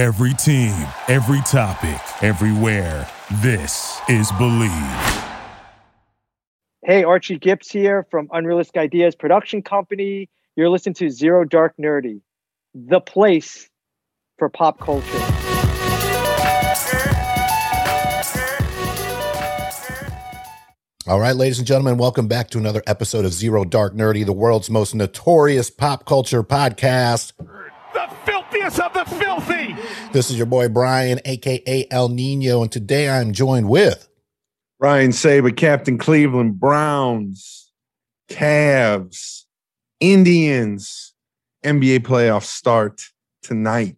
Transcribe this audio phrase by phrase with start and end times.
[0.00, 0.72] Every team,
[1.08, 3.06] every topic, everywhere.
[3.42, 4.70] This is Believe.
[6.82, 10.30] Hey, Archie Gips here from Unrealistic Ideas Production Company.
[10.56, 12.22] You're listening to Zero Dark Nerdy,
[12.74, 13.68] the place
[14.38, 15.06] for pop culture.
[21.06, 24.32] All right, ladies and gentlemen, welcome back to another episode of Zero Dark Nerdy, the
[24.32, 27.32] world's most notorious pop culture podcast.
[28.24, 29.76] The filthiest of the filthy.
[30.12, 34.08] This is your boy Brian, aka El Nino, and today I'm joined with
[34.78, 37.72] Ryan Saber, Captain Cleveland Browns,
[38.28, 39.44] Cavs,
[40.00, 41.14] Indians,
[41.64, 43.02] NBA playoffs start
[43.42, 43.96] tonight.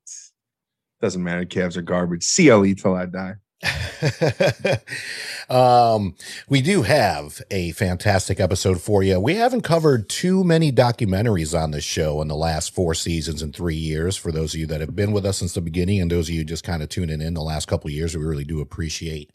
[1.00, 1.44] Doesn't matter.
[1.44, 2.24] Cavs are garbage.
[2.34, 3.34] CLE till I die.
[5.50, 6.14] um,
[6.48, 9.20] we do have a fantastic episode for you.
[9.20, 13.54] We haven't covered too many documentaries on this show in the last four seasons and
[13.54, 14.16] three years.
[14.16, 16.34] For those of you that have been with us since the beginning, and those of
[16.34, 19.30] you just kind of tuning in the last couple of years, we really do appreciate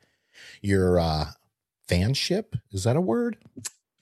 [0.61, 1.27] your uh,
[1.87, 2.59] fanship.
[2.71, 3.37] Is that a word?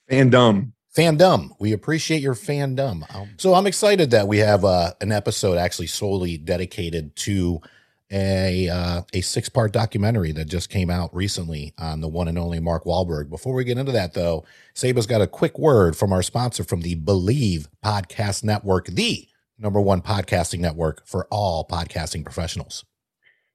[0.10, 0.72] Fandom.
[0.96, 1.50] Fandom.
[1.60, 3.04] We appreciate your fandom.
[3.14, 7.62] Um, so I'm excited that we have uh, an episode actually solely dedicated to
[8.12, 12.38] a uh, a six part documentary that just came out recently on the one and
[12.38, 13.30] only Mark Wahlberg.
[13.30, 16.82] Before we get into that, though, Saba's got a quick word from our sponsor from
[16.82, 22.86] the Believe Podcast Network, the number one podcasting network for all podcasting professionals.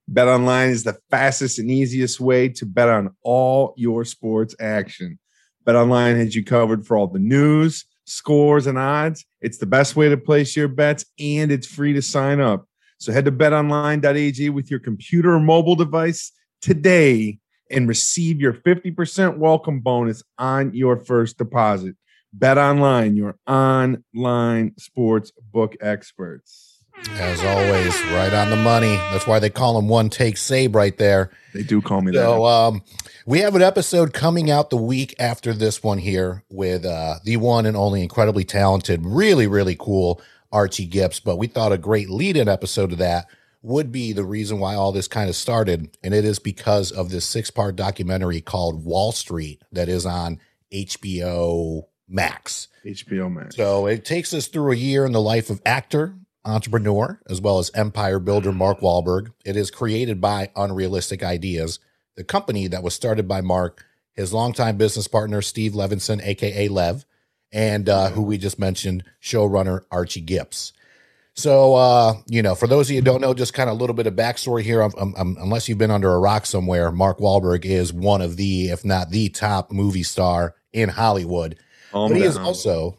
[0.09, 5.19] Bet online is the fastest and easiest way to bet on all your sports action.
[5.65, 9.25] Bet online has you covered for all the news, scores, and odds.
[9.41, 12.67] It's the best way to place your bets, and it's free to sign up.
[13.01, 17.39] So head to betonline.ag with your computer or mobile device today
[17.71, 21.97] and receive your 50% welcome bonus on your first deposit.
[22.35, 26.85] Bet online, your online sports book experts.
[27.13, 28.97] As always, right on the money.
[29.11, 31.31] That's why they call him one take Sabe right there.
[31.55, 32.19] They do call me that.
[32.19, 32.45] So that.
[32.45, 32.83] um,
[33.25, 37.39] we have an episode coming out the week after this one here with uh, the
[37.39, 40.21] one and only incredibly talented, really, really cool
[40.53, 41.23] Archie Gips.
[41.23, 43.27] But we thought a great lead in episode of that
[43.63, 45.97] would be the reason why all this kind of started.
[46.03, 50.41] And it is because of this six part documentary called Wahl Street that is on
[50.73, 52.69] HBO Max.
[52.85, 53.57] HBO Max.
[53.57, 57.59] So it takes us through a year in the life of actor, entrepreneur, as well
[57.59, 59.33] as empire builder Mark Wahlberg.
[59.45, 61.79] It is created by Unrealistic Ideas,
[62.17, 63.85] the company that was started by Mark,
[64.15, 67.05] his longtime business partner Steve Levinson, aka Lev,
[67.53, 70.73] and uh, who we just mentioned, showrunner Archie Gips.
[71.35, 73.79] So, uh, you know, for those of you who don't know, just kind of a
[73.79, 74.83] little bit of backstory here.
[74.83, 78.37] Um, um, um, unless you've been under a rock somewhere, Mark Wahlberg is one of
[78.37, 81.57] the, if not the top movie star in Hollywood.
[81.93, 82.97] Calm but he is also,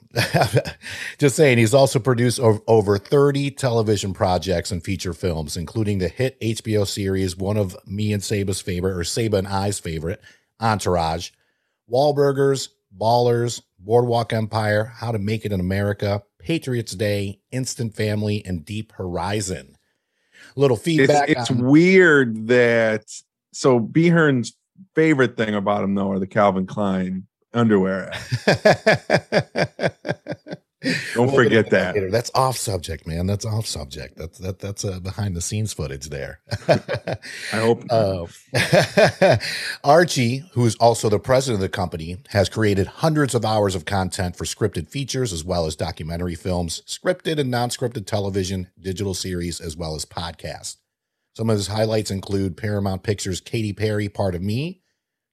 [1.18, 6.10] just saying, he's also produced over, over 30 television projects and feature films, including the
[6.10, 10.22] hit HBO series, one of me and Saba's favorite, or Saba and I's favorite,
[10.60, 11.30] Entourage,
[11.90, 18.64] Wahlburgers, Ballers, Boardwalk Empire, How to Make It in America, Patriots Day, Instant Family, and
[18.64, 19.76] Deep Horizon.
[20.56, 21.30] Little it's, feedback.
[21.30, 23.06] it's on- weird that
[23.54, 24.54] so Behern's
[24.96, 28.12] favorite thing about him though are the Calvin Klein underwear.
[31.14, 31.96] Don't We'll forget get that.
[31.96, 32.10] later.
[32.12, 33.28] That's off subject, man.
[33.28, 34.18] That's off subject.
[34.18, 36.40] That's that that's uh, behind the scenes footage there.
[36.68, 37.18] I
[37.54, 37.84] hope.
[37.92, 38.26] Uh,
[39.84, 43.86] Archie, who is also the president of the company, has created hundreds of hours of
[43.86, 49.60] content for scripted features as well as documentary films, scripted and non-scripted television, digital series,
[49.62, 50.78] as well as podcasts.
[51.36, 54.82] Some of his highlights include Paramount Pictures' Katy Perry, Part of Me,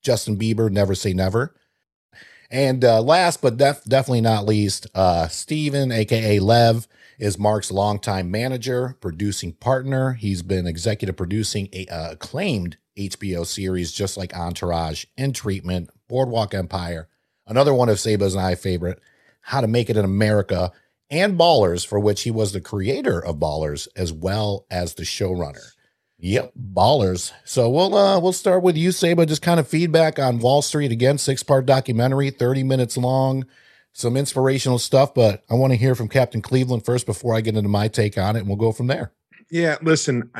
[0.02, 1.54] Justin Bieber, Never Say Never.
[2.50, 6.88] And uh, last but def- definitely not least, uh, Steven, aka Lev,
[7.18, 10.12] is Mark's longtime manager, producing partner.
[10.12, 16.54] He's been executive producing a uh, acclaimed HBO series just like Entourage, In Treatment, Boardwalk
[16.54, 17.08] Empire,
[17.46, 19.00] another one of Saba's and I favorite,
[19.40, 20.72] How to Make It in America,
[21.10, 25.72] and Ballers, for which he was the creator of Ballers as well as the showrunner.
[26.20, 27.32] Yep, ballers.
[27.44, 29.24] So we'll uh we'll start with you, Saba.
[29.24, 33.46] Just kind of feedback on Wahl Street again, six part documentary, 30 minutes long,
[33.92, 37.56] some inspirational stuff, but I want to hear from Captain Cleveland first before I get
[37.56, 39.12] into my take on it, and we'll go from there.
[39.50, 40.30] Yeah, listen,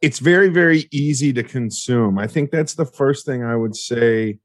[0.00, 2.18] it's very, very easy to consume.
[2.18, 4.38] I think that's the first thing I would say.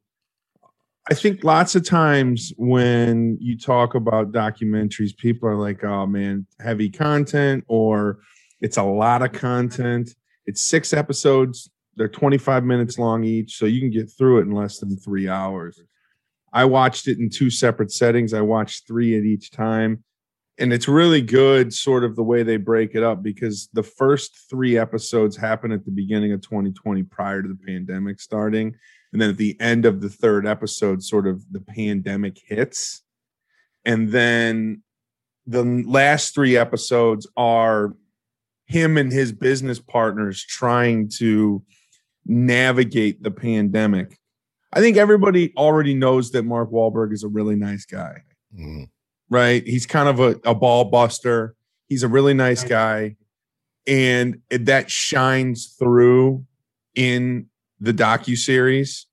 [1.10, 6.48] I think lots of times when you talk about documentaries, people are like, oh man,
[6.60, 8.20] heavy content, or
[8.62, 10.16] it's a lot of content.
[10.46, 14.52] It's six episodes, they're 25 minutes long each, so you can get through it in
[14.52, 15.82] less than three hours.
[16.54, 18.34] I watched it in two separate settings.
[18.34, 20.04] I watched three at each time.
[20.58, 24.50] and it's really good sort of the way they break it up because the first
[24.50, 28.74] three episodes happen at the beginning of 2020 prior to the pandemic starting
[29.12, 33.04] and then at the end of the third episode sort of the pandemic hits
[33.84, 34.82] and then
[35.46, 37.94] the last three episodes are
[38.66, 41.64] him and his business partners trying to
[42.26, 44.18] navigate the pandemic.
[44.74, 48.24] I think everybody already knows that Mark Wahlberg is a really nice guy.
[48.58, 48.90] Mhm.
[49.30, 49.66] Right?
[49.66, 51.56] He's kind of a, a ball buster.
[51.88, 53.16] He's a really nice guy.
[53.88, 56.46] And that shines through
[56.96, 57.48] in
[57.80, 59.06] the docu series.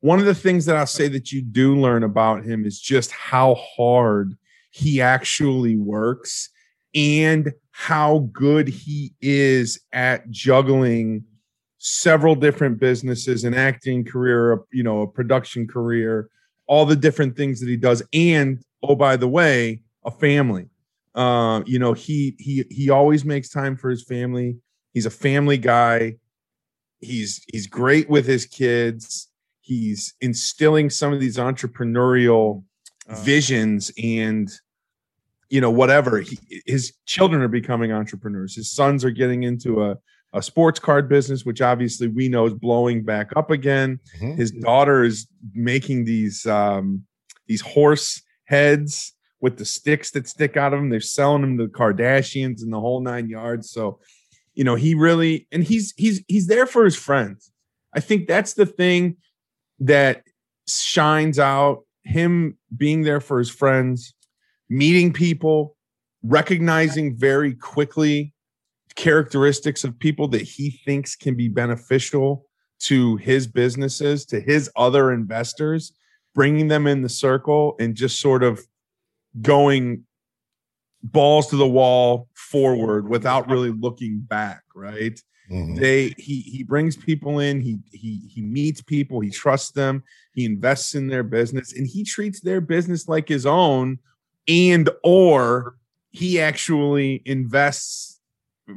[0.00, 3.10] One of the things that I'll say that you do learn about him is just
[3.12, 4.36] how hard
[4.70, 6.50] he actually works
[6.94, 11.24] and how good he is at juggling
[11.78, 16.28] several different businesses an acting career a- you know a production career
[16.66, 20.68] all the different things that he does and oh by the way a family.
[21.14, 24.56] Uh, you know he he he always makes time for his family.
[24.92, 26.16] He's a family guy.
[27.00, 29.28] He's he's great with his kids.
[29.60, 32.64] He's instilling some of these entrepreneurial
[33.08, 34.50] visions and
[35.50, 38.54] you know whatever he, his children are becoming entrepreneurs.
[38.56, 39.96] His sons are getting into a,
[40.32, 44.00] a sports card business which obviously we know is blowing back up again.
[44.20, 44.36] Mhm.
[44.36, 47.04] his daughter is making these um
[47.46, 50.88] these horse heads with the sticks that stick out of them.
[50.88, 53.70] They're selling them to the kardashians and the whole nine yards.
[53.70, 54.00] So
[54.54, 57.50] you know he really and he's he's he's there for his friends.
[57.94, 59.16] I think that's the thing
[59.80, 60.22] that
[60.66, 64.14] shines out him being there for his friends
[64.74, 65.76] meeting people
[66.24, 68.32] recognizing very quickly
[68.96, 72.46] characteristics of people that he thinks can be beneficial
[72.80, 75.92] to his businesses to his other investors
[76.34, 78.60] bringing them in the circle and just sort of
[79.40, 80.02] going
[81.02, 85.78] balls to the wall forward without really looking back right Mhm.
[85.78, 90.46] they he he brings people in he he he meets people he trusts them he
[90.46, 93.98] invests in their business and he treats their business like his own
[94.48, 95.76] and or
[96.10, 98.20] he actually invests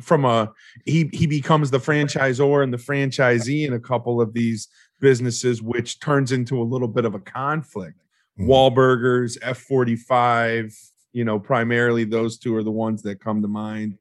[0.02, 0.52] from a
[0.86, 4.68] he he becomes the franchisor and the franchisee in a couple of these
[5.00, 8.02] businesses which turns into a little bit of a conflict
[8.40, 8.48] Mhm.
[8.48, 10.74] Wahlburgers, F45,
[11.12, 13.98] you know, primarily those two are the ones that come to mind.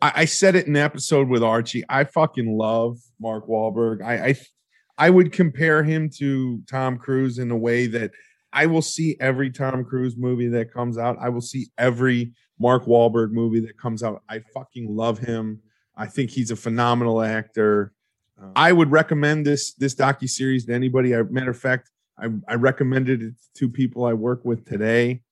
[0.00, 1.84] I, I said it in the episode with Archie.
[1.88, 4.02] I fucking love Mark Wahlberg.
[4.02, 4.34] I, I
[4.98, 8.10] I would compare him to Tom Cruise in a way that
[8.52, 11.16] I will see every Tom Cruise movie that comes out.
[11.20, 14.22] I will see every Mark Wahlberg movie that comes out.
[14.28, 15.60] I fucking love him.
[15.96, 17.92] I think he's a phenomenal actor.
[18.40, 21.14] Uh, I would recommend this this docu series to anybody.
[21.14, 25.22] I, matter of fact, I, I recommended it to people I work with today.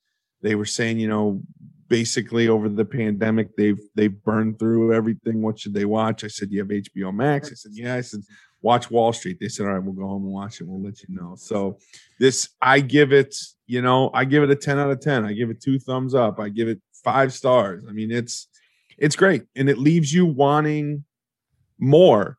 [0.43, 1.43] They were saying, you know,
[1.89, 5.43] basically over the pandemic, they've they've burned through everything.
[5.43, 6.25] What should they watch?
[6.25, 7.51] I said, you have HBO Max.
[7.51, 7.95] I said, yeah.
[7.97, 8.21] I said,
[8.63, 9.39] watch Wahl Street.
[9.41, 10.67] They said, all right, we'll go home and watch it.
[10.67, 11.35] We'll let you know.
[11.37, 11.79] So
[12.19, 13.35] this, I give it,
[13.67, 15.25] you know, I give it a 10 out of 10.
[15.25, 16.39] I give it two thumbs up.
[16.39, 17.85] I give it five stars.
[17.89, 18.49] I mean, it's
[18.99, 19.45] it's great.
[19.57, 21.05] And it leaves you wanting
[21.79, 22.39] more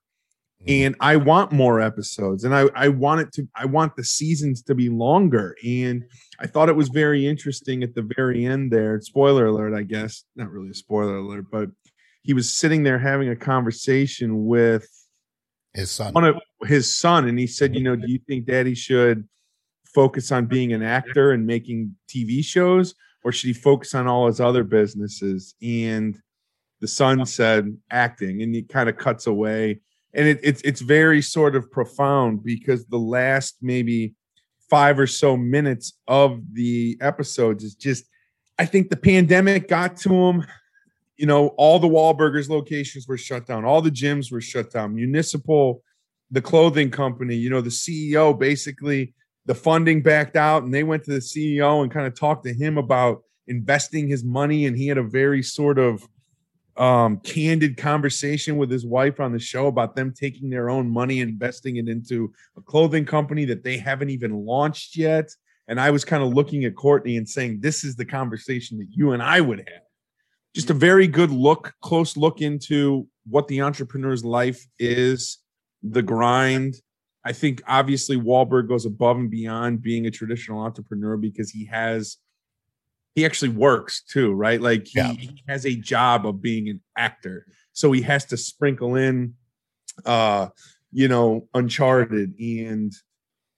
[0.62, 0.72] mm-hmm.
[0.72, 4.62] and I want more episodes and I, I want it to I want the seasons
[4.64, 6.06] to be longer and
[6.40, 10.24] I thought it was very interesting at the very end there spoiler alert I guess
[10.36, 11.70] not really a spoiler alert but
[12.22, 14.88] he was sitting there having a conversation with
[15.74, 16.14] His son.
[16.14, 19.28] one of his son and he said you know do you think daddy should
[19.86, 24.28] focus on being an actor and making TV shows or should he focus on all
[24.28, 25.56] his other businesses?
[25.62, 26.20] And
[26.80, 29.82] the son said acting and he kind of cuts away.
[30.14, 34.16] And it, it's it's very sort of profound because the last maybe
[34.70, 38.06] five or so minutes of the episodes is just
[38.60, 40.46] I think the pandemic got to him.
[41.18, 44.96] You know, all the Wahlburgers locations were shut down, all the gyms were shut down,
[44.96, 45.84] municipal,
[46.32, 49.14] the clothing company, you know, the CEO basically
[49.46, 52.54] the funding backed out and they went to the CEO and kind of talked to
[52.54, 56.08] him about investing his money and he had a very sort of
[56.78, 61.20] um candid conversation with his wife on the show about them taking their own money
[61.20, 65.30] investing it into a clothing company that they haven't even launched yet.
[65.68, 68.88] And i was kind of looking at courtney and saying this is the conversation that
[68.92, 69.84] you and i would have
[70.56, 75.40] just a very good look close look into what the entrepreneur's life is
[75.84, 76.76] the grind
[77.26, 82.18] i think obviously Wahlberg goes above and beyond being a traditional entrepreneur because he has
[83.14, 84.62] he actually works too, right?
[84.62, 85.12] Like he, Yeah.
[85.12, 87.46] he has a job of being an actor.
[87.74, 89.34] So he has to sprinkle in
[90.06, 90.48] uh,
[90.94, 92.94] you know, Uncharted and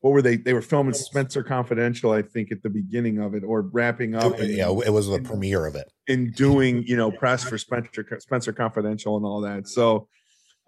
[0.04, 0.36] what were they?
[0.36, 4.38] They were filming Spencer Confidential, I think, at the beginning of it, or wrapping up.
[4.38, 5.90] It, yeah, it was the premiere of it.
[6.08, 9.70] In doing, you know, press for Spencer Spencer Confidential and all that.
[9.70, 10.10] So,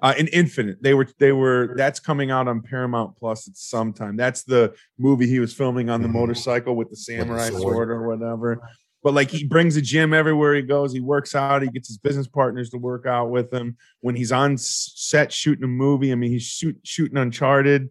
[0.02, 3.92] uh, in Infinite, they were they were that's coming out on Paramount Plus at some
[3.92, 4.16] time.
[4.16, 6.18] That's the movie he was filming on the mm-hmm.
[6.18, 7.74] motorcycle with the samurai with the sword.
[7.74, 8.62] sword or whatever.
[9.04, 10.94] But like he brings a gym everywhere he goes.
[10.94, 11.62] He works out.
[11.62, 13.76] He gets his business partners to work out with him.
[14.00, 17.90] When he's on set shooting a movie, I mean, he's shoot, shooting Uncharted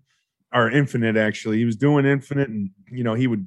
[0.54, 1.58] or Infinite actually.
[1.58, 3.46] He was doing Infinite, and you know he would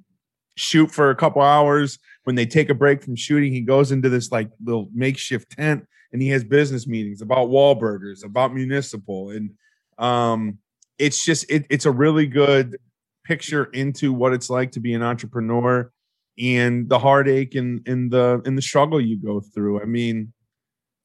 [0.55, 1.97] shoot for a couple hours.
[2.25, 5.87] When they take a break from shooting, he goes into this like little makeshift tent
[6.11, 9.51] and he has business meetings about Wahlburgers, about municipal, and
[9.97, 10.59] um,
[10.97, 12.77] it's just it, it's a really good
[13.25, 15.91] picture into what it's like to be an entrepreneur
[16.39, 19.81] and the heartache and, in the in the struggle you go through.
[19.81, 20.33] I mean,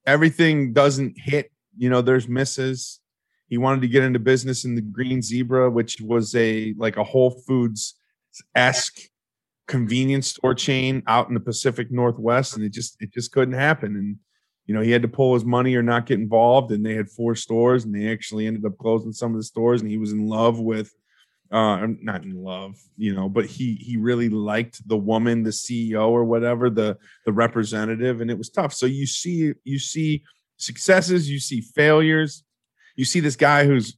[0.07, 1.51] everything doesn't hit.
[1.77, 3.01] You know, there's misses.
[3.53, 7.05] He wanted to get into business in the Green Zebra, which was a like a
[7.05, 7.97] Whole Foods
[8.55, 8.99] esque
[9.69, 13.95] convenience store chain out in the Pacific Northwest, and it just it just couldn't happen.
[13.95, 14.17] And
[14.65, 16.73] you know, he had to pull his money or not get involved.
[16.73, 19.83] And they had four stores, and they actually ended up closing some of the stores.
[19.83, 20.91] And he was in love with,
[21.51, 26.09] uh, not in love, you know, but he he really liked the woman, the CEO
[26.09, 28.73] or whatever, the the representative, and it was tough.
[28.73, 30.23] So you see you see
[30.57, 32.45] successes, you see failures
[32.97, 33.97] you see this guy who's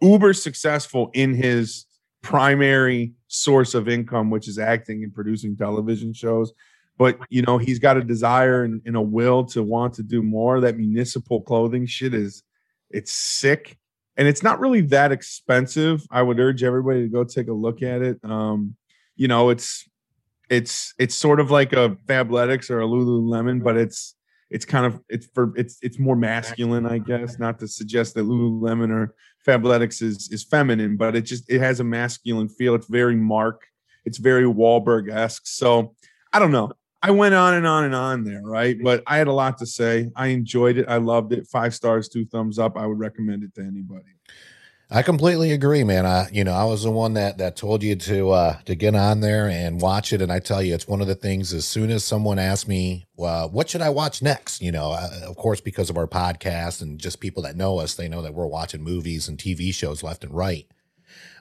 [0.00, 1.86] uber successful in his
[2.22, 6.52] primary source of income, which is acting and producing television shows.
[6.98, 10.22] But you know, he's got a desire and, and a will to want to do
[10.22, 10.60] more.
[10.60, 12.42] That municipal clothing shit is
[12.90, 13.78] it's sick.
[14.16, 16.06] And it's not really that expensive.
[16.10, 18.18] I would urge everybody to go take a look at it.
[18.24, 18.76] Um,
[19.14, 19.86] you know, it's
[20.48, 24.14] it's it's sort of like a Fabletics or a Lululemon, but it's
[24.50, 27.38] it's kind of it's for it's it's more masculine, I guess.
[27.38, 29.14] Not to suggest that Lululemon or
[29.46, 32.74] Fabletics is is feminine, but it just it has a masculine feel.
[32.74, 33.62] It's very Mark.
[34.04, 35.46] It's very Wahlberg esque.
[35.46, 35.94] So
[36.32, 36.70] I don't know.
[37.02, 38.76] I went on and on and on there, right?
[38.82, 40.10] But I had a lot to say.
[40.16, 40.86] I enjoyed it.
[40.88, 41.46] I loved it.
[41.46, 42.76] Five stars, two thumbs up.
[42.76, 44.15] I would recommend it to anybody.
[44.88, 46.06] I completely agree, man.
[46.06, 48.94] I, you know, I was the one that that told you to uh, to get
[48.94, 51.52] on there and watch it, and I tell you, it's one of the things.
[51.52, 55.22] As soon as someone asks me, well, "What should I watch next?" You know, uh,
[55.24, 58.34] of course, because of our podcast and just people that know us, they know that
[58.34, 60.68] we're watching movies and TV shows left and right.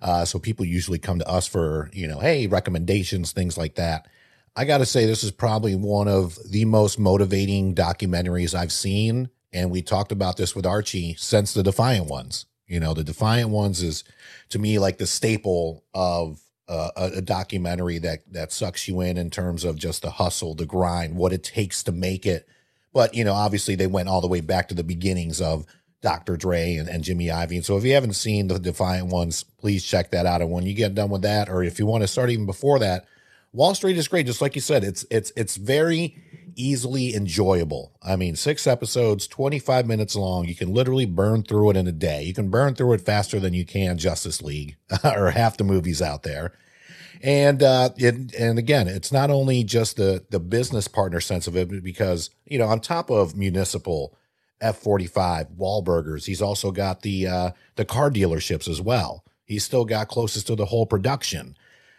[0.01, 4.07] Uh, so people usually come to us for, you know, hey, recommendations, things like that.
[4.55, 9.29] I got to say, this is probably one of the most motivating documentaries I've seen,
[9.53, 13.50] and we talked about this with Archie since the Defiant ones you know, the Defiant
[13.50, 14.03] Ones is
[14.50, 19.17] to me like the staple of uh, a, a, documentary that that sucks you in
[19.17, 22.48] in terms of just the hustle, the grind, what it takes to make it.
[22.91, 25.65] But you know, obviously they went all the way back to the beginnings of
[26.01, 26.38] Dr.
[26.38, 27.63] Dre and, and Jimmy Iovine.
[27.63, 30.41] So if you haven't seen the Defiant Ones, please check that out.
[30.41, 32.79] And when you get done with that, or if you want to start even before
[32.79, 33.05] that,
[33.53, 34.25] Wahl Street is great.
[34.25, 36.17] Just like you said, it's it's it's very
[36.55, 37.97] easily enjoyable.
[38.01, 40.45] I mean, six episodes, 25 minutes long.
[40.45, 42.24] You can literally burn through it in a day.
[42.24, 46.01] You can burn through it faster than you can Justice League or half the movies
[46.01, 46.53] out there.
[47.21, 51.55] And uh, it, and again, it's not only just the the business partner sense of
[51.55, 54.15] it, because you know, on top of municipal
[54.62, 59.24] F forty five Wahlburgers, he's also got the uh, the car dealerships as well.
[59.45, 61.55] He's still got Closest to the Hole production.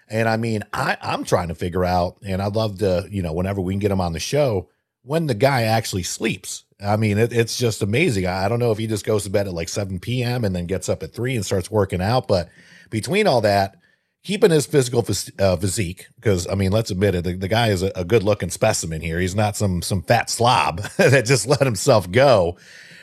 [0.08, 3.32] And I mean, I, I'm trying to figure out, and I'd love to, you know,
[3.32, 4.68] whenever we can get him on the show,
[5.02, 6.64] when the guy actually sleeps.
[6.84, 8.26] I mean, it, it's just amazing.
[8.26, 10.44] I, I don't know if he just goes to bed at like 7 p.m.
[10.44, 12.28] and then gets up at 3 and starts working out.
[12.28, 12.48] But
[12.90, 13.76] between all that,
[14.22, 17.68] keeping his physical phys- uh, physique, because I mean, let's admit it, the, the guy
[17.68, 19.20] is a, a good looking specimen here.
[19.20, 22.58] He's not some some fat slob that just let himself go,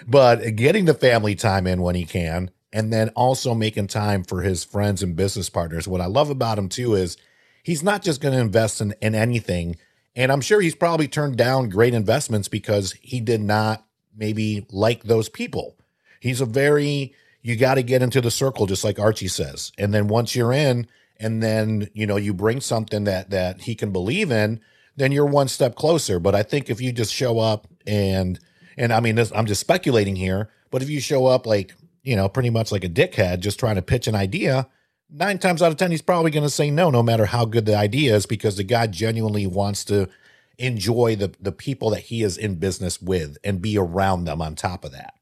[0.05, 4.41] but getting the family time in when he can, and then also making time for
[4.41, 5.87] his friends and business partners.
[5.87, 7.15] What I love about him too is
[7.63, 9.77] he's not just going to invest in, in anything.
[10.15, 15.03] And I'm sure he's probably turned down great investments because he did not maybe like
[15.03, 15.77] those people.
[16.19, 19.71] He's a very, you got to get into the circle, just like Archie says.
[19.77, 20.87] And then once you're in,
[21.19, 24.59] and then, you know, you bring something that, that he can believe in,
[24.95, 26.19] then you're one step closer.
[26.19, 28.39] But I think if you just show up and,
[28.77, 32.15] and I mean, this, I'm just speculating here, but if you show up like you
[32.15, 34.67] know, pretty much like a dickhead just trying to pitch an idea,
[35.09, 37.65] nine times out of 10, he's probably going to say no, no matter how good
[37.65, 40.09] the idea is, because the guy genuinely wants to
[40.57, 44.55] enjoy the, the people that he is in business with and be around them on
[44.55, 45.13] top of that.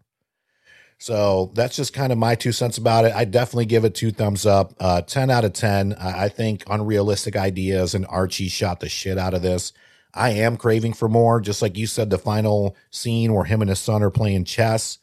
[0.97, 3.13] So that's just kind of my two cents about it.
[3.13, 4.73] I definitely give it two thumbs up.
[4.79, 5.93] Uh, 10 out of 10.
[5.93, 9.73] I think unrealistic ideas and Archie shot the shit out of this.
[10.13, 11.41] I am craving for more.
[11.41, 14.99] Just like you said, the final scene where him and his son are playing chess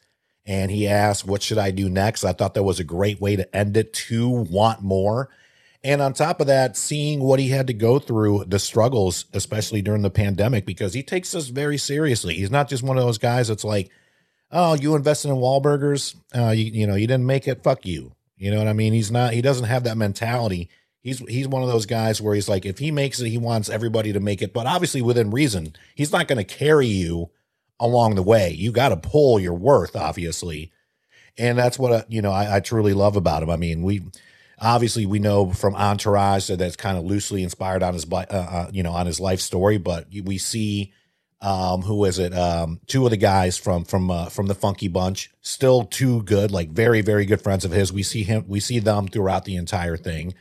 [0.49, 2.25] and he asked, What should I do next?
[2.25, 5.29] I thought that was a great way to end it to want more.
[5.83, 9.83] And on top of that, seeing what he had to go through, the struggles, especially
[9.83, 12.33] during the pandemic, because he takes this very seriously.
[12.33, 13.91] He's not just one of those guys that's like,
[14.51, 18.13] oh, you invested in Wahlburgers, uh, you, you know, you didn't make it, fuck you.
[18.35, 18.91] You know what I mean?
[18.91, 20.67] He's not, he doesn't have that mentality.
[21.01, 23.69] He's he's one of those guys where he's like, if he makes it, he wants
[23.69, 25.75] everybody to make it, but obviously within reason.
[25.95, 27.29] He's not going to carry you
[27.79, 28.51] along the way.
[28.51, 30.71] You got to pull your worth, obviously,
[31.37, 32.31] and that's what uh, you know.
[32.31, 33.49] I, I truly love about him.
[33.49, 34.03] I mean, we
[34.59, 38.69] obviously we know from Entourage that that's kind of loosely inspired on his uh, uh,
[38.71, 40.93] you know on his life story, but we see
[41.41, 44.89] um who is it um two of the guys from from uh, from the funky
[44.89, 48.59] bunch still too good like very very good friends of his we see him we
[48.59, 50.33] see them throughout the entire thing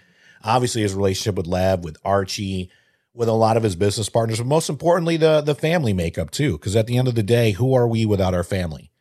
[0.43, 2.71] obviously his relationship with Lev, with Archie,
[3.19, 6.53] with a lot of his business partners, but most importantly, the the family makeup too.
[6.53, 8.93] Because at the end of the day, who are we without our family?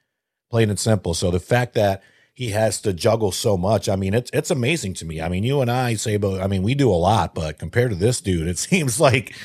[0.50, 1.14] Plain and simple.
[1.14, 2.02] So the fact that
[2.34, 5.22] he has to juggle so much, I mean, it's it's amazing to me.
[5.22, 7.92] I mean, you and I say about, I mean, we do a lot, but compared
[7.92, 9.36] to this dude, it seems like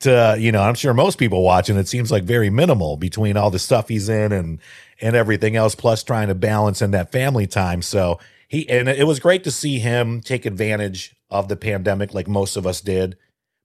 [0.00, 3.50] to you know, I'm sure most people watching, it seems like very minimal between all
[3.50, 4.60] the stuff he's in and
[5.02, 7.82] and everything else, plus trying to balance in that family time.
[7.82, 12.28] So he and it was great to see him take advantage of the pandemic like
[12.28, 13.18] most of us did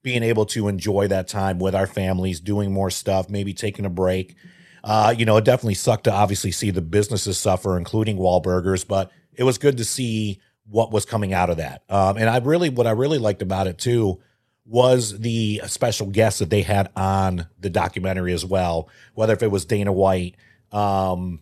[0.08, 3.90] being able to enjoy that time with our families doing more stuff maybe taking a
[3.90, 4.36] break.
[4.82, 9.12] Uh, you know it definitely sucked to obviously see the businesses suffer including Wahlburgers but
[9.34, 11.84] it was good to see what was coming out of that.
[11.90, 14.22] Um, and i really what i really liked about it too
[14.66, 19.52] was the special guest that they had on the documentary as well whether if it
[19.52, 20.36] was dana white
[20.72, 21.42] um,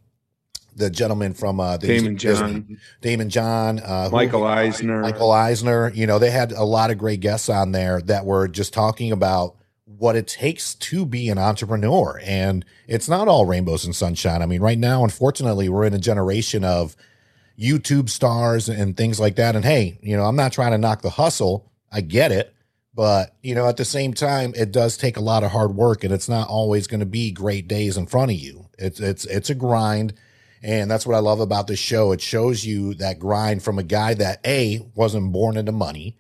[0.76, 5.92] the gentleman from uh, the Daymond John, Daymond John, uh, Michael who, Eisner, Michael Eisner.
[5.94, 9.12] You know, they had a lot of great guests on there that were just talking
[9.12, 9.56] about
[9.86, 14.42] what it takes to be an entrepreneur, and it's not all rainbows and sunshine.
[14.42, 16.96] I mean, right now, unfortunately, we're in a generation of
[17.58, 19.56] YouTube stars and things like that.
[19.56, 21.72] And hey, you know, I'm not trying to knock the hustle.
[21.92, 22.52] I get it.
[22.94, 26.06] But, you know, at the same time, it does take a lot of hard work
[26.06, 28.68] and it's not always going to be great days in front of you.
[28.78, 30.14] It's it's it's a grind
[30.66, 32.12] and that's what I love about this show.
[32.12, 36.18] It shows you that grind from a guy that A wasn't born into money.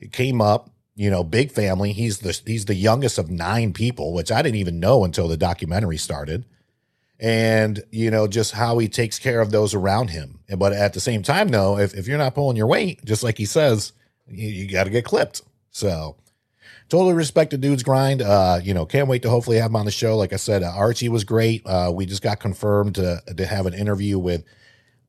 [0.00, 1.92] It came up, you know, big family.
[1.92, 5.36] He's the he's the youngest of nine people, which I didn't even know until the
[5.36, 6.44] documentary started.
[7.18, 10.38] And, you know, just how he takes care of those around him.
[10.56, 13.36] But at the same time, though, if, if you're not pulling your weight, just like
[13.36, 13.92] he says,
[14.28, 15.42] you, you got to get clipped.
[15.72, 16.16] So
[16.92, 18.20] totally respect the dude's grind.
[18.20, 20.16] Uh, you know, can't wait to hopefully have him on the show.
[20.16, 21.66] Like I said, uh, Archie was great.
[21.66, 24.44] Uh, we just got confirmed to to have an interview with.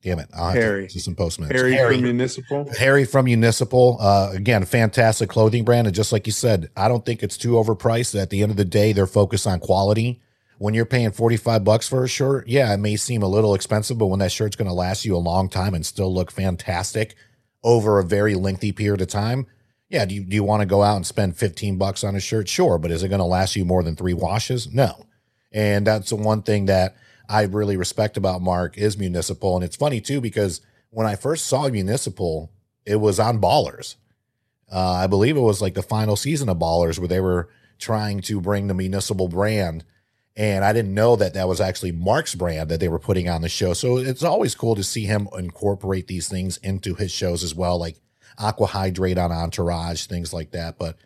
[0.02, 0.30] Damn it!
[0.36, 0.88] I'll Harry.
[0.90, 1.54] To some postmates.
[1.54, 2.70] Harry, Harry from Municipal.
[2.78, 3.98] Harry from Municipal.
[4.02, 7.52] Uh, again, fantastic clothing brand, and just like you said, I don't think it's too
[7.52, 8.20] overpriced.
[8.20, 10.22] At the end of the day, they're focused on quality.
[10.58, 13.98] When you're paying 45 bucks for a shirt, yeah, it may seem a little expensive,
[13.98, 17.16] but when that shirt's going to last you a long time and still look fantastic
[17.64, 19.48] over a very lengthy period of time,
[19.94, 22.20] yeah, do you, do you want to go out and spend 15 bucks on a
[22.20, 22.50] shirt?
[22.50, 24.74] Sure, but is it going to last you more than three washes?
[24.74, 25.06] No.
[25.52, 26.96] And that's the one thing that
[27.30, 29.56] I really respect about Mark is municipal.
[29.56, 32.52] And it's funny too, because when I first saw municipal,
[32.88, 33.98] it was on Ballers.
[34.72, 38.22] Uh, I believe it was like the final season of Ballers where they were trying
[38.22, 39.86] to bring the municipal brand.
[40.36, 43.44] And I didn't know that that was actually Mark's brand that they were putting on
[43.44, 43.74] the show.
[43.74, 47.78] So it's always cool to see him incorporate these things into his shows as well.
[47.78, 47.98] Like
[48.38, 50.78] Aqua Hydrate on Entourage, things like that.
[50.78, 50.98] But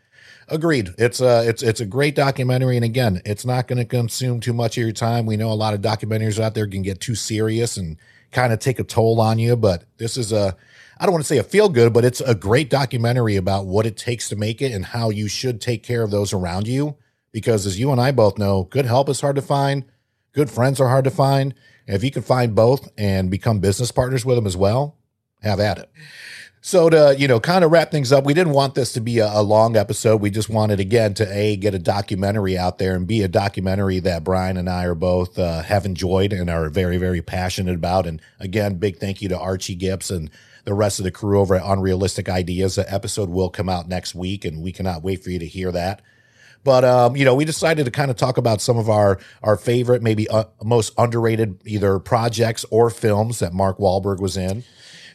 [0.47, 4.39] agreed, it's a it's it's a great documentary, and again, it's not going to consume
[4.39, 5.25] too much of your time.
[5.25, 7.97] We know a lot of documentaries out there can get too serious and
[8.31, 10.55] kind of take a toll on you, but this is a
[10.99, 13.85] I don't want to say a feel good, but it's a great documentary about what
[13.85, 16.97] it takes to make it and how you should take care of those around you.
[17.31, 19.85] Because as you and I both know, good help is hard to find,
[20.31, 21.53] good friends are hard to find.
[21.85, 24.95] And if you can find both and become business partners with them as well,
[25.43, 25.91] have at it.
[26.67, 29.19] So to you know, kind of wrap things up, we didn't want this to be
[29.19, 30.19] a, a, long episode.
[30.19, 33.99] We just wanted again to a get a documentary out there and be a documentary
[33.99, 38.05] that Brian and I are both uh, have enjoyed and are very very passionate about.
[38.05, 40.29] And again, big thank you to Archie Gips and
[40.65, 42.75] the rest of the crew over at Unrealistic Ideas.
[42.75, 45.71] The episode will come out next week, and we cannot wait for you to hear
[45.71, 46.01] that.
[46.65, 49.55] But um, you know, we decided to kind of talk about some of our our
[49.55, 54.65] favorite, maybe uh, most underrated either projects or films that Mark Wahlberg was in.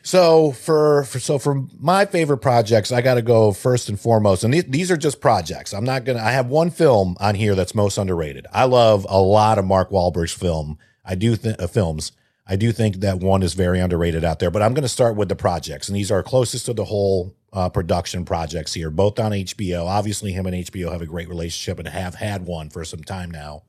[0.03, 4.43] So for, for so for my favorite projects, I got to go first and foremost,
[4.43, 5.73] and these, these are just projects.
[5.73, 6.19] I'm not gonna.
[6.19, 8.47] I have one film on here that's most underrated.
[8.53, 10.77] I love a lot of Mark Wahlberg's film.
[11.05, 12.13] I do th- uh, films.
[12.47, 14.51] I do think that one is very underrated out there.
[14.51, 17.37] But I'm going to start with the projects, and these are Closest to the Hole
[17.53, 19.87] uh, production projects here, both on HBO.
[19.87, 23.31] Obviously, him and HBO have a great relationship and have had one for some time
[23.31, 23.63] now.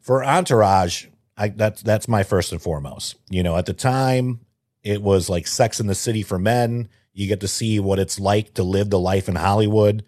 [0.00, 3.16] For Entourage, I, that's that's my first and foremost.
[3.28, 4.45] You know, at the time,
[4.86, 6.88] it was like Sex in the City for men.
[7.12, 10.04] You get to see what it's like to live the life in Hollywood.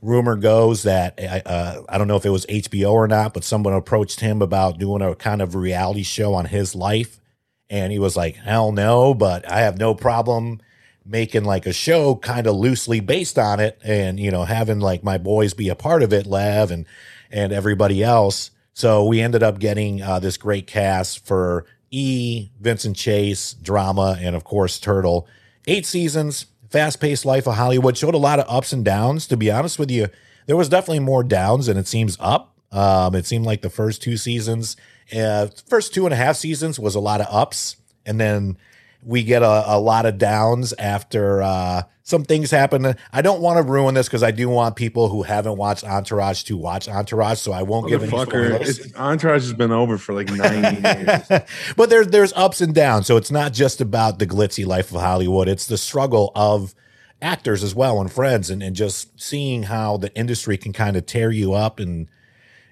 [0.00, 3.74] Rumor goes that uh, I don't know if it was HBO or not, but someone
[3.74, 7.20] approached him about doing a kind of reality show on his life.
[7.68, 10.60] And he was like, hell no, but I have no problem
[11.04, 15.04] making like a show kind of loosely based on it and, you know, having like
[15.04, 16.86] my boys be a part of it, Lev and,
[17.30, 18.50] and everybody else.
[18.72, 24.34] So we ended up getting uh, this great cast for E, Vincent Chase, drama, and
[24.34, 25.28] of course, Turtle.
[25.68, 27.96] Eight seasons, fast paced life of Hollywood.
[27.96, 29.28] Showed a lot of ups and downs.
[29.28, 30.08] To be honest with you,
[30.46, 32.56] there was definitely more downs than it seems up.
[32.72, 34.76] Um, it seemed like the first two seasons,
[35.16, 37.76] uh, first two and a half seasons was a lot of ups.
[38.06, 38.56] And then
[39.04, 42.94] we get a, a lot of downs after uh, some things happen.
[43.12, 46.42] I don't want to ruin this because I do want people who haven't watched Entourage
[46.44, 48.94] to watch Entourage, so I won't give any spoilers.
[48.96, 51.42] Entourage has been over for like nine years.
[51.76, 55.00] but there's there's ups and downs, so it's not just about the glitzy life of
[55.00, 55.48] Hollywood.
[55.48, 56.74] It's the struggle of
[57.20, 61.06] actors as well and friends, and, and just seeing how the industry can kind of
[61.06, 62.08] tear you up and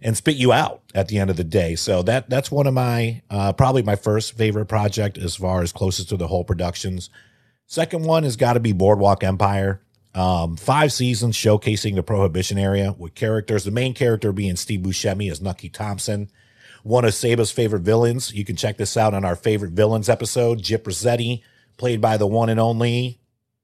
[0.03, 1.77] and spit you out at the end of the day.
[1.77, 5.73] So that that's one of my uh, probably my first favorite project as far as
[5.73, 7.11] Closest to the Hole productions.
[7.71, 9.81] Second one has got to be Boardwalk Empire.
[10.13, 13.63] Um, five seasons showcasing the prohibition area with characters.
[13.63, 16.33] The main character being Steve Buscemi as Nucky Thompson,
[16.83, 18.35] one of Saba's favorite villains.
[18.35, 20.59] You can check this out on our favorite villains episode.
[20.59, 21.43] Gyp Rosetti,
[21.77, 23.21] played by the one and only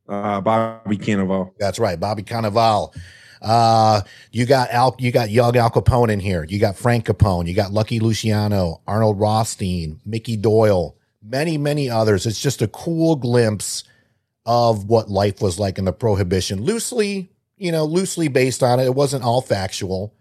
[0.08, 1.54] uh, Bobby Cannavale.
[1.58, 2.96] That's right, Bobby Cannavale.
[3.42, 6.46] Uh, you got Al, you got young Al Capone in here.
[6.48, 7.48] You got Frank Capone.
[7.48, 12.24] You got Lucky Luciano, Arnold Rothstein, Mickey Doyle, many, many others.
[12.24, 13.82] It's just a cool glimpse
[14.46, 16.62] of what life was like in the prohibition.
[16.62, 17.28] Loosely,
[17.58, 18.84] you know, loosely based on it.
[18.84, 20.14] It wasn't all factual,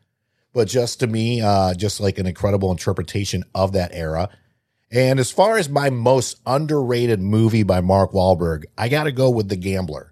[0.52, 4.30] but just to me, uh, just like an incredible interpretation of that era.
[4.92, 9.30] And as far as my most underrated movie by Mark Wahlberg, I got to go
[9.30, 10.12] with The Gambler.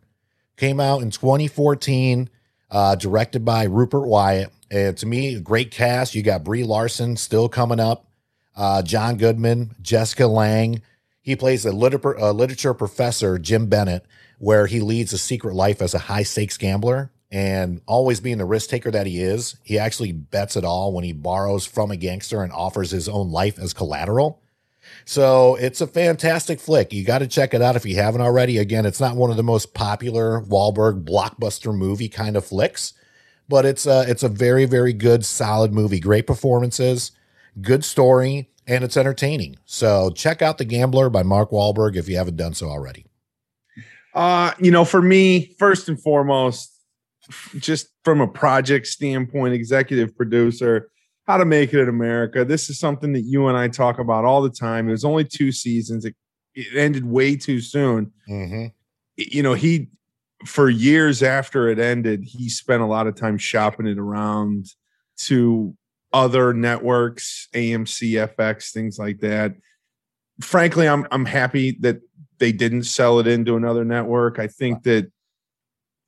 [0.58, 2.30] Came out in 2014
[2.70, 4.52] uh, directed by Rupert Wyatt.
[4.70, 6.16] And to me, great cast.
[6.16, 8.08] You got Brie Larson still coming up,
[8.56, 10.82] uh, John Goodman, Jessica Lange.
[11.24, 14.06] He plays a liter- a literature professor, Jim Bennett,
[14.38, 17.12] where he leads a secret life as a high stakes gambler.
[17.32, 21.04] And always being the risk taker that he is, he actually bets it all when
[21.04, 24.40] he borrows from a gangster and offers his own life as collateral.
[25.06, 26.94] So it's a fantastic flick.
[26.94, 28.58] You got to check it out if you haven't already.
[28.58, 32.94] Again, it's not one of the most popular Wahlberg blockbuster movie kind of flicks,
[33.50, 36.00] but it's a, it's a very, very good, solid movie.
[36.00, 37.12] Great performances,
[37.62, 39.58] good story, and it's entertaining.
[39.66, 43.06] So check out The Gambler by Mark Wahlberg if you haven't done so already.
[44.14, 46.72] Uh, you know, for me, first and foremost,
[47.58, 50.90] just from a project standpoint, executive producer,
[51.26, 52.46] how to make it in America.
[52.46, 54.88] This is something that you and I talk about all the time.
[54.88, 56.06] It was only two seasons.
[56.06, 56.16] It,
[56.54, 58.12] it ended way too soon.
[58.30, 58.68] Mm-hmm.
[59.16, 59.90] You know, he
[60.46, 64.68] for years after it ended, he spent a lot of time shopping it around
[65.18, 65.76] to
[66.14, 69.56] other networks, AMC, FX, things like that.
[70.42, 72.00] Frankly, I'm I'm happy that
[72.38, 74.40] they didn't sell it into another network.
[74.40, 75.12] I think that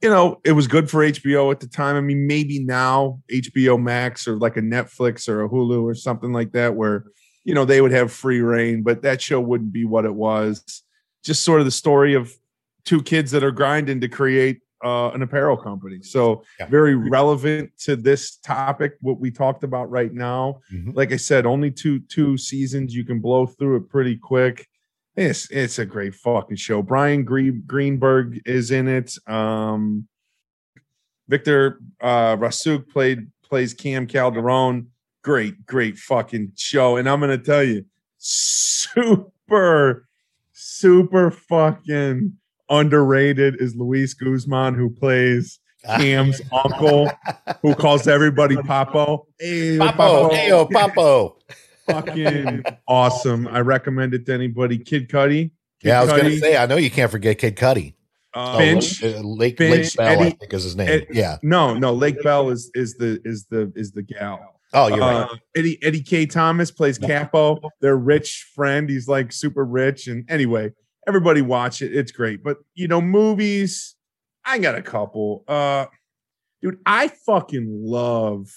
[0.01, 1.95] you know, it was good for HBO at the time.
[1.95, 6.33] I mean, maybe now HBO Max or like a Netflix or a Hulu or something
[6.33, 7.05] like that, where,
[7.43, 10.83] you know, they would have free reign, but that show wouldn't be what it was.
[11.23, 12.31] Just sort of the story of
[12.83, 16.01] two kids that are grinding to create uh, an apparel company.
[16.03, 16.67] So yeah.
[16.67, 20.61] very relevant to this topic, what we talked about right now.
[20.71, 20.91] Mm-hmm.
[20.91, 22.95] Like I said, only two two seasons.
[22.95, 24.67] You can blow through it pretty quick.
[25.15, 26.83] It's it's a great fucking show.
[26.83, 29.17] Bryan Greenberg is in it.
[29.27, 30.07] Um,
[31.27, 34.91] Victor uh, Rasuk played plays Cam Calderon.
[35.23, 36.97] Great, great fucking show.
[36.97, 37.85] And I'm gonna tell you,
[38.17, 40.07] super,
[40.51, 42.37] super fucking
[42.69, 47.09] underrated is Luis Guzman, who plays Cam's uncle,
[47.61, 49.25] who calls everybody Papo.
[49.39, 50.33] Hey, Papo, Papo.
[50.33, 51.35] Hey, Papo
[51.85, 53.47] fucking awesome.
[53.47, 54.77] I recommend it to anybody.
[54.77, 55.51] Kid Cudi.
[55.81, 56.57] Kid yeah, I was gonna say.
[56.57, 57.93] I know you can't forget Kid Cudi.
[58.33, 60.89] Uh, Finch, oh, Lake Finch, Lake Bell, Eddie, I think is his name.
[60.89, 61.37] Ed, yeah.
[61.41, 64.59] No, no, Lake Bell is is the is the is the gal.
[64.73, 65.39] Oh, you're uh, right.
[65.55, 68.89] Eddie Eddie Kaye Thomas plays Capo, their rich friend.
[68.89, 70.07] He's like super rich.
[70.07, 70.71] And anyway,
[71.07, 71.95] everybody watch it.
[71.95, 72.43] It's great.
[72.43, 73.95] But you know, movies,
[74.45, 75.43] I got a couple.
[75.47, 75.85] Uh
[76.61, 78.49] dude, I fucking love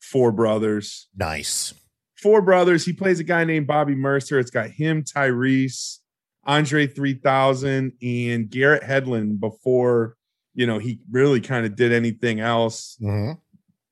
[0.00, 1.08] Four Brothers.
[1.16, 1.74] Nice
[2.18, 2.84] four brothers.
[2.84, 4.38] He plays a guy named Bobby Mercer.
[4.38, 5.98] It's got him, Tyrese,
[6.44, 10.16] Andre 3000, and Garrett Hedlund before,
[10.54, 12.96] you know, he really kind of did anything else.
[13.00, 13.38] Mm-hmm.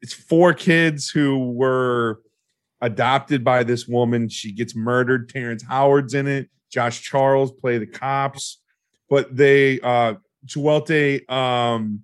[0.03, 2.21] It's four kids who were
[2.81, 4.29] adopted by this woman.
[4.29, 5.29] She gets murdered.
[5.29, 6.51] Terrence Howard's in it.
[6.71, 8.61] Josh Charles play the cops,
[9.09, 10.15] but they uh
[10.47, 12.03] Chiwetel, um,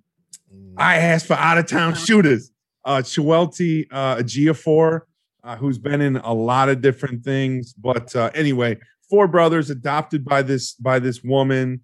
[0.77, 2.51] I asked for out of town shooters.
[2.85, 5.01] Uh, Chiwetel uh, Ejiofor,
[5.43, 7.73] uh, who's been in a lot of different things.
[7.73, 11.81] But uh, anyway, four brothers adopted by this by this woman,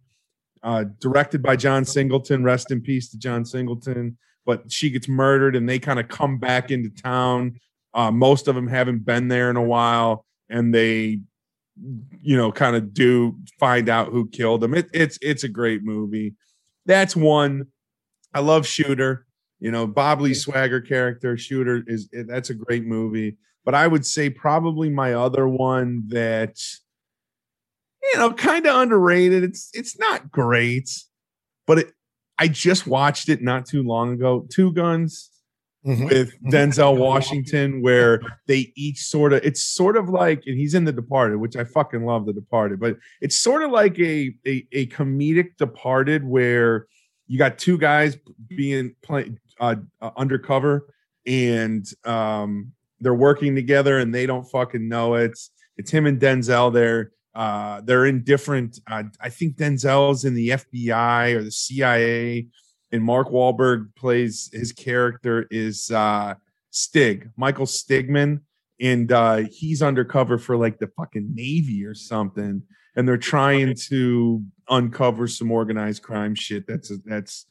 [0.62, 2.44] uh, directed by John Singleton.
[2.44, 4.18] Rest in peace to John Singleton.
[4.46, 7.60] But she gets murdered, and they kind of come back into town.
[7.94, 11.20] Uh, most of them haven't been there in a while, and they,
[12.22, 14.74] you know, kind of do find out who killed them.
[14.74, 16.36] It, it's it's a great movie.
[16.86, 17.68] That's one.
[18.34, 19.26] I love Shooter.
[19.60, 23.38] You know, Bob Lee Swagger character Shooter is that's a great movie.
[23.66, 26.60] But I would say probably my other one that
[28.02, 29.44] you know kind of underrated.
[29.44, 30.90] It's it's not great,
[31.68, 31.94] but it
[32.38, 34.48] I just watched it not too long ago.
[34.50, 35.30] Two Guns
[35.86, 36.10] Mhm.
[36.10, 36.52] with Mhm.
[36.52, 40.92] Denzel Washington, where they each sort of it's sort of like, and he's in The
[40.92, 44.88] Departed, which I fucking love The Departed, but it's sort of like a a, a
[44.88, 46.88] comedic Departed where
[47.28, 48.18] you got two guys
[48.50, 50.88] being play, uh, uh, undercover
[51.26, 55.38] and um, they're working together and they don't fucking know it.
[55.78, 57.12] It's him and Denzel there.
[57.36, 58.80] Uh, they're in different.
[58.90, 62.48] Uh, I think Denzel's in the FBI or the CIA,
[62.92, 66.36] and Mark Wahlberg plays his character is uh,
[66.72, 68.42] Stig, Michael Stigman,
[68.80, 72.64] and uh, he's undercover for like the fucking Navy or something,
[72.96, 77.46] and they're trying to uncover some organized crime shit that's that's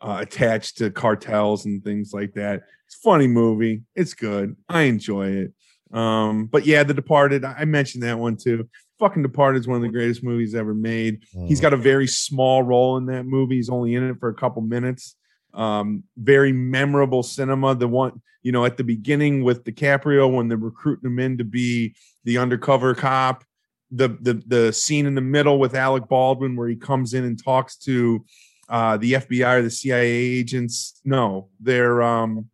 [0.00, 2.62] uh, attached to cartels and things like that.
[2.86, 3.82] It's a funny movie.
[3.94, 4.56] It's good.
[4.68, 5.52] I enjoy it.
[5.92, 7.44] Um, but yeah, The Departed.
[7.44, 8.68] I mentioned that one too.
[8.98, 11.24] Fucking Departed is one of the greatest movies ever made.
[11.46, 13.56] He's got a very small role in that movie.
[13.56, 15.16] He's only in it for a couple minutes.
[15.52, 17.74] Um, very memorable cinema.
[17.74, 21.44] The one, you know, at the beginning with DiCaprio when they're recruiting him in to
[21.44, 23.44] be the undercover cop.
[23.90, 27.42] The the the scene in the middle with Alec Baldwin where he comes in and
[27.42, 28.24] talks to
[28.68, 31.00] uh, the FBI or the CIA agents.
[31.04, 32.50] No, they're um,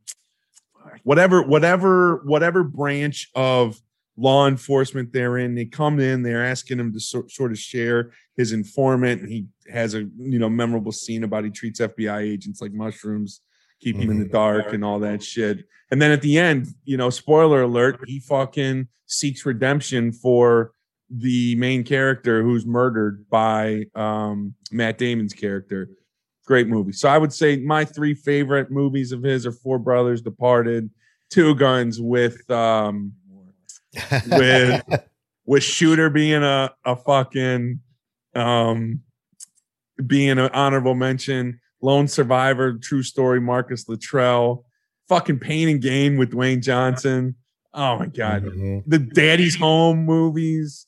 [1.04, 3.80] whatever whatever whatever branch of
[4.16, 5.54] law enforcement they're in.
[5.54, 9.46] They come in, they're asking him to sort, sort of share his informant, and he
[9.70, 13.40] has a you know memorable scene about he treats FBI agents like mushrooms,
[13.80, 15.64] keep him in the dark and all that shit.
[15.90, 20.72] And then at the end, you know, spoiler alert, he fucking seeks redemption for
[21.10, 25.90] the main character who's murdered by um, Matt Damon's character.
[26.46, 26.92] Great movie.
[26.92, 30.90] So I would say my three favorite movies of his are Four Brothers, Departed,
[31.30, 33.12] Two Guns with um,
[34.30, 34.82] with
[35.46, 37.80] with Shooter being a a fucking
[38.34, 39.00] um
[40.06, 44.64] being an honorable mention, Lone Survivor, True Story, Marcus Luttrell,
[45.08, 47.36] fucking Pain and Gain with Dwayne Johnson.
[47.74, 48.82] Oh my god, Mhm.
[48.86, 50.86] the Daddy's Home movies.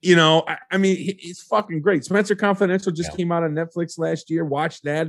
[0.00, 2.04] You know, I, I mean, he- he's fucking great.
[2.04, 3.16] Spencer Confidential just Yeah.
[3.16, 4.44] came out on Netflix last year.
[4.44, 5.08] Watch that.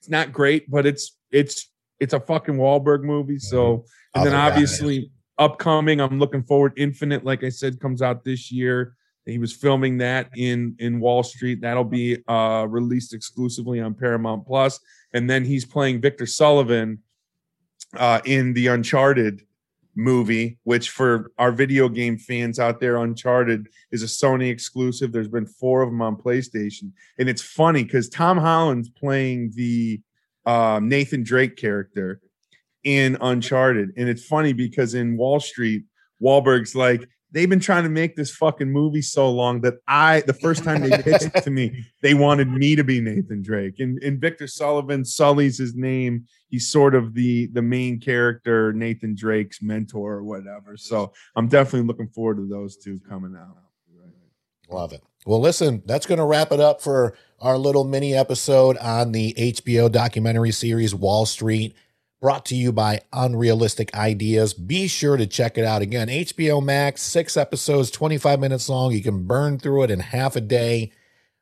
[0.00, 1.70] It's not great, but it's it's
[2.00, 3.38] it's a fucking Wahlberg movie.
[3.38, 6.72] So, and then obviously upcoming, I'm looking forward.
[6.76, 8.96] Infinite, like I said, comes out this year.
[9.26, 11.60] He was filming that in in Wahl Street.
[11.62, 14.80] That'll be uh released exclusively on Paramount Plus.
[15.14, 16.98] And then he's playing Victor Sullivan
[17.96, 19.42] uh in the Uncharted
[19.96, 25.12] movie, which for our video game fans out there, Uncharted is a Sony exclusive.
[25.12, 26.92] There's been four of them on PlayStation.
[27.18, 30.00] And it's funny because Tom Holland's playing the
[30.46, 32.20] um, Nathan Drake character
[32.84, 33.90] in Uncharted.
[33.96, 35.84] And it's funny because in Wahl Street,
[36.22, 40.32] Wahlberg's like, they've been trying to make this fucking movie so long that I, the
[40.32, 43.80] first time they pitched it to me, they wanted me to be Nathan Drake.
[43.80, 46.26] And, and Victor Sullivan sullies his name.
[46.48, 50.76] He's sort of the the main character, Nathan Drake's mentor or whatever.
[50.76, 53.56] So I'm definitely looking forward to those two coming out.
[54.70, 55.02] Love it.
[55.26, 59.34] Well, listen, that's going to wrap it up for our little mini episode on the
[59.34, 61.74] HBO documentary series Wahl Street,
[62.24, 64.54] brought to you by Unrealistic Ideas.
[64.54, 66.08] Be sure to check it out again.
[66.08, 68.92] HBO Max, six episodes, 25 minutes long.
[68.92, 70.90] You can burn through it in half a day.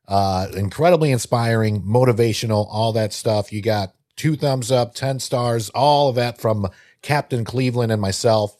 [0.09, 3.53] Uh, incredibly inspiring, motivational, all that stuff.
[3.53, 6.67] You got two thumbs up, 10 stars, all of that from
[7.01, 8.57] Captain Cleveland and myself.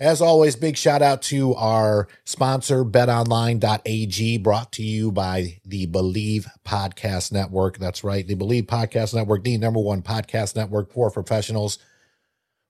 [0.00, 6.48] As always, big shout out to our sponsor, betonline.ag, brought to you by the Believe
[6.64, 7.76] Podcast Network.
[7.76, 11.78] That's right, the Believe Podcast Network, the number one podcast network for professionals.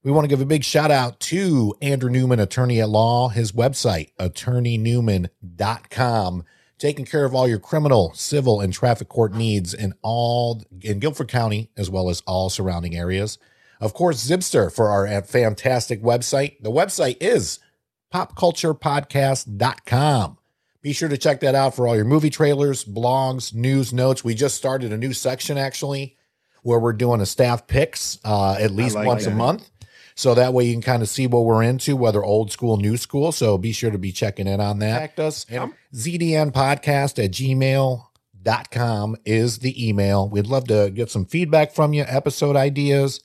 [0.02, 3.52] We want to give a big shout out to Andrew Newman, attorney at law, his
[3.52, 6.44] website, attorneynewman.com,
[6.78, 11.28] taking care of all your criminal, civil, and traffic court needs in all in Guilford
[11.28, 13.38] County, as well as all surrounding areas.
[13.80, 16.62] Of course, Zipster for our fantastic website.
[16.62, 17.58] The website is
[18.12, 20.36] popculturepodcast.com.
[20.82, 24.24] Be sure to check that out for all your movie trailers, blogs, news, notes.
[24.24, 26.16] We just started a new section actually
[26.62, 29.70] where we're doing a staff picks uh, at least like once a month.
[30.14, 32.98] So that way you can kind of see what we're into, whether old school, new
[32.98, 33.32] school.
[33.32, 34.92] So be sure to be checking in on that.
[34.92, 35.46] Contact us.
[35.48, 40.28] And ZDN podcast at gmail.com is the email.
[40.28, 43.20] We'd love to get some feedback from you, episode ideas,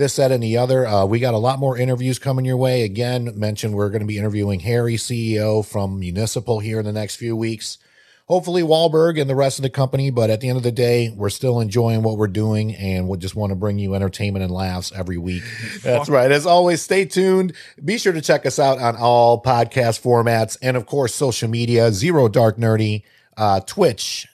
[0.00, 0.86] this, that, and the other.
[0.86, 2.82] Uh, we got a lot more interviews coming your way.
[2.82, 7.16] Again, mentioned we're going to be interviewing Harry, CEO from Municipal here in the next
[7.16, 7.78] few weeks.
[8.26, 10.10] Hopefully, Wahlberg and the rest of the company.
[10.10, 13.18] But at the end of the day, we're still enjoying what we're doing and we
[13.18, 15.42] just want to bring you entertainment and laughs every week.
[15.82, 16.32] That's right.
[16.32, 17.52] As always, stay tuned.
[17.84, 21.92] Be sure to check us out on all podcast formats and, of course, social media
[21.92, 23.02] Zero Dark Nerdy,
[23.36, 24.26] uh, Twitch,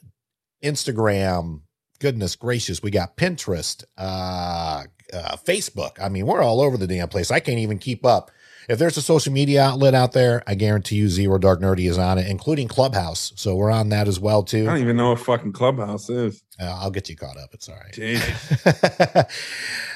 [0.62, 1.62] Instagram.
[1.96, 6.00] Goodness gracious, we got Pinterest, uh, uh, Facebook.
[6.00, 7.30] I mean, we're all over the damn place.
[7.30, 8.30] I can't even keep up.
[8.68, 11.98] If there's a social media outlet out there, I guarantee you Zero Dark Nerdy is
[11.98, 13.32] on it, including Clubhouse.
[13.36, 14.64] So we're on that as well too.
[14.64, 16.42] I don't even know what fucking clubhouse is.
[16.60, 17.50] Uh, I'll get you caught up.
[17.52, 19.26] It's all right.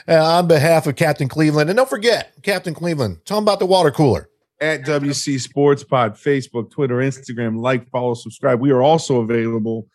[0.08, 3.66] Uh, on behalf of Captain Cleveland, and don't forget, Captain Cleveland, tell them about the
[3.66, 4.28] water cooler.
[4.60, 8.60] At WC Sports Pod, Facebook, Twitter, Instagram, like, follow, subscribe.
[8.60, 9.86] We are also available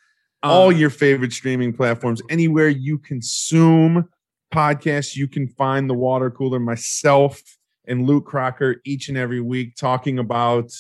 [0.45, 4.08] all your favorite streaming platforms, anywhere you consume
[4.53, 5.15] podcasts.
[5.15, 6.60] You can find the water cooler.
[6.60, 7.41] Myself
[7.88, 10.71] and Luke Crocker each and every week talking about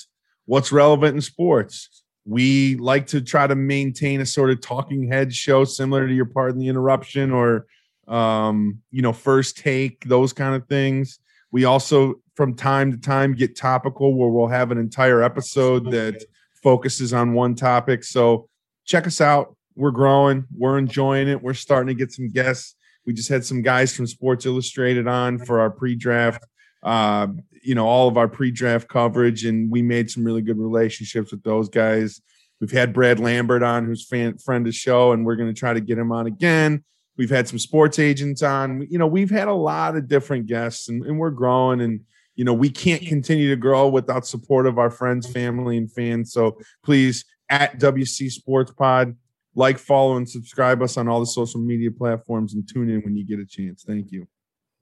[0.45, 2.03] what's relevant in sports.
[2.25, 6.25] We like to try to maintain a sort of talking head show similar to your
[6.25, 7.67] Pardon the Interruption or
[8.07, 11.19] um, you know, first take, those kind of things.
[11.51, 16.23] We also from time to time get topical where we'll have an entire episode that
[16.61, 18.03] focuses on one topic.
[18.03, 18.49] So
[18.85, 19.55] check us out.
[19.75, 21.41] We're growing, we're enjoying it.
[21.41, 22.75] We're starting to get some guests.
[23.05, 26.43] We just had some guys from Sports Illustrated on for our pre-draft
[26.85, 27.27] uh,
[27.63, 31.43] you know, all of our pre-draft coverage, and we made some really good relationships with
[31.43, 32.21] those guys.
[32.61, 35.59] We've had Brad Lambert on, who's fan friend of the show, and we're going to
[35.59, 36.83] try to get him on again.
[37.17, 38.85] We've had some sports agents on.
[38.89, 41.81] You know, we've had a lot of different guests, and, and we're growing.
[41.81, 42.01] And
[42.35, 46.33] you know, we can't continue to grow without support of our friends, family, and fans.
[46.33, 49.15] So please, at WC Sports Pod,
[49.55, 53.15] like, follow, and subscribe us on all the social media platforms, and tune in when
[53.15, 53.83] you get a chance.
[53.83, 54.27] Thank you.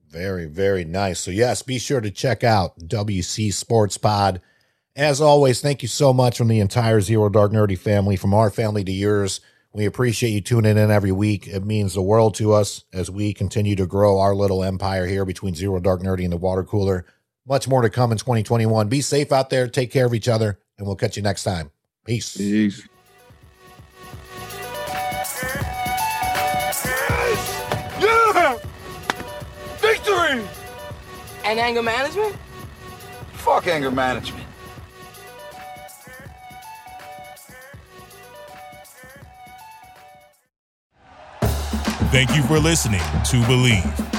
[0.10, 1.20] Very, very nice.
[1.20, 4.42] So, yes, be sure to check out WC Sports Pod.
[4.96, 8.52] As always, thank you so much from the entire Zero Dark Nerdy family, from our
[8.52, 9.42] family to yours.
[9.74, 11.48] We appreciate you tuning in every week.
[11.48, 15.26] It means the world to us as we continue to grow our little empire here
[15.26, 17.08] between Zero Dark Nerdy and the water cooler.
[17.48, 18.88] Much more to come in 2021.
[18.88, 21.72] Be safe out there, take care of each other, and we'll catch you next time.
[22.06, 22.36] Peace.
[22.36, 22.88] Peace.
[28.02, 28.58] Yeah!
[29.78, 30.44] Victory!
[31.46, 32.36] And anger management?
[33.34, 34.46] Fuck anger management.
[42.12, 44.13] Thank you for listening to Bleav.